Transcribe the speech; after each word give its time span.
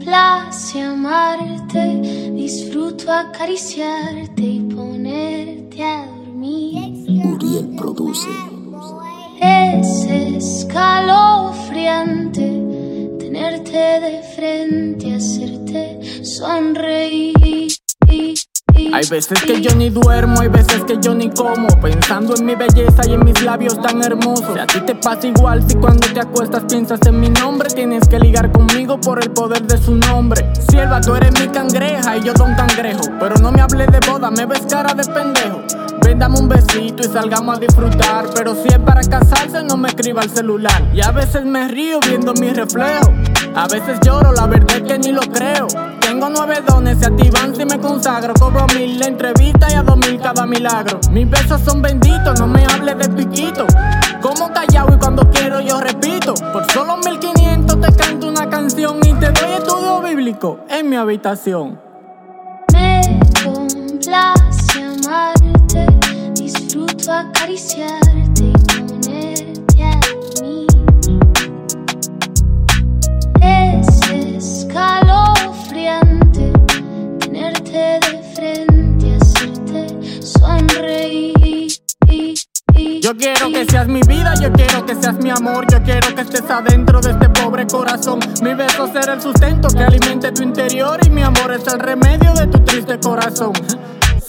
complace 0.00 0.80
amarte, 0.80 2.32
disfruto 2.34 3.12
acariciarte 3.12 4.42
y 4.42 4.60
ponerte 4.60 5.82
a 5.82 6.06
dormir. 6.06 7.26
Uriel 7.26 7.76
produce. 7.76 8.30
Es 9.42 10.06
escalofriante 10.06 12.62
tenerte 13.18 14.00
de 14.00 14.22
frente, 14.34 15.14
hacerte 15.14 16.24
sonreír. 16.24 17.39
Hay 19.00 19.08
veces 19.08 19.42
que 19.42 19.62
yo 19.62 19.74
ni 19.76 19.88
duermo, 19.88 20.42
hay 20.42 20.48
veces 20.48 20.84
que 20.84 20.98
yo 21.00 21.14
ni 21.14 21.30
como. 21.30 21.68
Pensando 21.80 22.36
en 22.36 22.44
mi 22.44 22.54
belleza 22.54 23.00
y 23.08 23.14
en 23.14 23.24
mis 23.24 23.40
labios 23.40 23.80
tan 23.80 24.04
hermosos. 24.04 24.52
Si 24.52 24.58
a 24.58 24.66
ti 24.66 24.78
te 24.82 24.94
pasa 24.94 25.26
igual, 25.26 25.64
si 25.66 25.74
cuando 25.76 26.06
te 26.06 26.20
acuestas 26.20 26.64
piensas 26.68 27.00
en 27.06 27.18
mi 27.18 27.30
nombre 27.30 27.70
Tienes 27.70 28.06
que 28.08 28.18
ligar 28.18 28.52
conmigo 28.52 29.00
por 29.00 29.22
el 29.22 29.30
poder 29.30 29.62
de 29.62 29.78
su 29.78 29.94
nombre. 29.96 30.52
Sierva, 30.68 31.00
tú 31.00 31.14
eres 31.14 31.32
mi 31.40 31.48
cangreja 31.48 32.18
y 32.18 32.24
yo 32.24 32.34
don 32.34 32.54
cangrejo. 32.54 33.00
Pero 33.18 33.36
no 33.36 33.50
me 33.50 33.62
hables 33.62 33.86
de 33.86 34.00
boda, 34.06 34.30
me 34.30 34.44
ves 34.44 34.66
cara 34.68 34.92
de 34.92 35.02
pendejo. 35.04 35.62
Ven, 36.02 36.18
dame 36.18 36.38
un 36.38 36.50
besito 36.50 37.02
y 37.02 37.10
salgamos 37.10 37.56
a 37.56 37.60
disfrutar. 37.60 38.26
Pero 38.34 38.54
si 38.54 38.68
es 38.68 38.78
para 38.80 39.00
casarse, 39.00 39.64
no 39.64 39.78
me 39.78 39.88
escriba 39.88 40.20
al 40.20 40.28
celular. 40.28 40.90
Y 40.92 41.00
a 41.00 41.10
veces 41.10 41.46
me 41.46 41.68
río 41.68 42.00
viendo 42.00 42.34
mi 42.34 42.50
reflejo 42.50 43.10
A 43.54 43.66
veces 43.68 43.98
lloro, 44.04 44.32
la 44.32 44.46
verdad 44.46 44.76
es 44.76 44.82
que 44.82 44.98
ni 44.98 45.12
lo 45.12 45.22
creo 45.22 45.66
tengo 46.10 46.28
nueve 46.28 46.60
dones, 46.66 46.98
se 46.98 47.06
activan 47.06 47.54
si 47.54 47.64
me 47.64 47.78
consagro. 47.78 48.34
Cobro 48.34 48.66
mil 48.74 48.98
la 48.98 49.06
entrevista 49.06 49.68
y 49.70 49.74
a 49.74 49.82
dos 49.82 49.96
mil 49.96 50.20
cada 50.20 50.44
milagro. 50.44 50.98
Mis 51.12 51.30
besos 51.30 51.60
son 51.64 51.80
benditos, 51.80 52.38
no 52.40 52.48
me 52.48 52.64
hables 52.66 52.98
de 52.98 53.08
piquito. 53.08 53.64
Como 54.20 54.52
callado 54.52 54.94
y 54.96 54.98
cuando 54.98 55.30
quiero 55.30 55.60
yo 55.60 55.80
repito. 55.80 56.34
Por 56.52 56.70
solo 56.72 56.96
mil 56.96 57.18
quinientos 57.20 57.80
te 57.80 57.94
canto 57.94 58.26
una 58.26 58.50
canción 58.50 58.98
y 58.98 59.14
te 59.14 59.30
doy 59.30 59.52
estudio 59.52 60.02
bíblico 60.02 60.58
en 60.68 60.90
mi 60.90 60.96
habitación. 60.96 61.80
Me 62.72 63.20
complace 63.44 64.82
amarte, 64.82 65.86
disfruto 66.34 67.12
acariciarte 67.12 68.29
Yo 83.00 83.16
quiero 83.16 83.48
que 83.48 83.64
seas 83.64 83.88
mi 83.88 84.02
vida, 84.02 84.34
yo 84.42 84.52
quiero 84.52 84.84
que 84.84 84.94
seas 84.94 85.16
mi 85.16 85.30
amor, 85.30 85.64
yo 85.72 85.82
quiero 85.82 86.14
que 86.14 86.20
estés 86.20 86.48
adentro 86.50 87.00
de 87.00 87.12
este 87.12 87.30
pobre 87.30 87.66
corazón. 87.66 88.20
Mi 88.42 88.52
beso 88.52 88.92
será 88.92 89.14
el 89.14 89.22
sustento 89.22 89.68
que 89.68 89.82
alimente 89.82 90.30
tu 90.32 90.42
interior 90.42 91.00
y 91.06 91.08
mi 91.08 91.22
amor 91.22 91.50
es 91.52 91.66
el 91.66 91.78
remedio 91.78 92.34
de 92.34 92.46
tu 92.48 92.62
triste 92.62 93.00
corazón. 93.00 93.52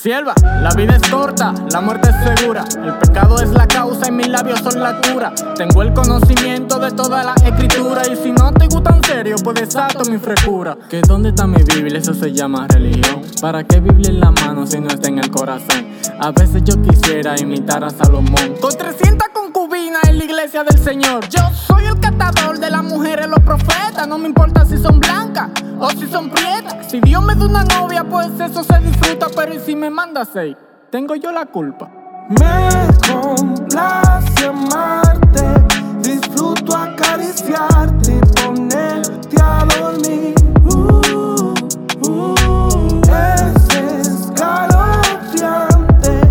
Sierva, 0.00 0.32
la 0.62 0.70
vida 0.76 0.94
es 0.94 1.10
corta, 1.10 1.52
la 1.72 1.80
muerte 1.80 2.10
es 2.10 2.38
segura. 2.38 2.64
El 2.84 2.94
pecado 2.98 3.42
es 3.42 3.50
la 3.50 3.66
causa 3.66 4.08
y 4.08 4.12
mis 4.12 4.28
labios 4.28 4.60
son 4.60 4.80
la 4.80 5.00
cura. 5.00 5.32
Tengo 5.56 5.82
el 5.82 5.92
conocimiento 5.92 6.78
de 6.78 6.92
toda 6.92 7.24
la 7.24 7.34
escritura 7.44 8.02
y 8.06 8.14
si 8.14 8.30
no 8.30 8.52
te 8.52 8.68
gusta 8.68 8.94
en 8.94 9.02
serio, 9.02 9.34
pues 9.42 9.56
desato 9.60 10.08
mi 10.08 10.18
frescura. 10.18 10.78
¿Que 10.88 11.00
dónde 11.00 11.30
está 11.30 11.48
mi 11.48 11.64
Biblia? 11.64 11.98
Eso 11.98 12.14
se 12.14 12.32
llama 12.32 12.68
religión. 12.68 13.22
¿Para 13.40 13.64
qué 13.64 13.80
Biblia 13.80 14.10
en 14.10 14.20
la 14.20 14.30
mano 14.30 14.68
si 14.68 14.78
no 14.78 14.86
está 14.86 15.08
en 15.08 15.18
el 15.18 15.32
corazón? 15.32 15.88
A 16.20 16.30
veces 16.30 16.62
yo 16.62 16.80
quisiera 16.80 17.34
imitar 17.36 17.82
a 17.82 17.90
Salomón. 17.90 18.54
Con 18.60 18.76
300 18.76 19.28
concubinas 19.34 20.04
en 20.04 20.18
la 20.18 20.24
iglesia 20.24 20.62
del 20.62 20.78
Señor. 20.78 21.28
Yo 21.28 21.40
soy 21.66 21.86
el 21.86 21.98
catador 21.98 22.60
de 22.60 22.70
las 22.70 22.84
mujeres, 22.84 23.26
los 23.26 23.40
profetas. 23.40 24.06
No 24.06 24.16
me 24.16 24.28
importa 24.28 24.64
si 24.64 24.78
son 24.78 25.00
blancas 25.00 25.48
o 25.80 25.90
si 25.90 26.06
son 26.06 26.30
prietas. 26.30 26.77
Si 26.88 27.00
Dios 27.00 27.22
me 27.22 27.34
da 27.34 27.44
una 27.44 27.64
novia, 27.64 28.02
pues 28.02 28.28
eso 28.40 28.64
se 28.64 28.78
disfruta, 28.78 29.26
pero 29.36 29.52
¿y 29.52 29.60
si 29.60 29.76
me 29.76 29.90
manda 29.90 30.24
seis? 30.24 30.56
Tengo 30.90 31.14
yo 31.16 31.30
la 31.30 31.44
culpa. 31.44 31.90
Me 32.30 32.70
complace 33.06 34.46
amarte, 34.46 35.44
disfruto 36.00 36.74
acariciarte 36.74 38.12
y 38.12 38.20
ponerte 38.40 39.36
a 39.42 39.66
dormir. 39.78 40.34
Uh, 40.64 41.52
uh, 42.08 43.02
es 43.04 43.68
escalofriante 44.06 46.22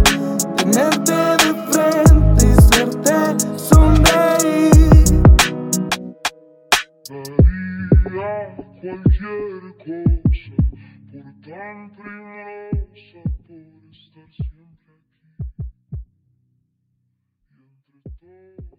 tenerte 0.55 1.13
de 1.13 1.53
frente 1.69 2.47
y 2.47 2.55
serte 2.75 3.37
sonreír. 3.59 5.05
cualquier 8.81 9.59
cosa, 9.77 10.55
por 11.11 11.25
tan 11.41 11.89
primorosa, 11.91 13.21
por 13.47 13.65
estar 13.91 14.29
siempre 14.31 14.93
aquí. 14.93 15.29
Y 17.49 17.61
entre 17.95 18.11
todos. 18.19 18.76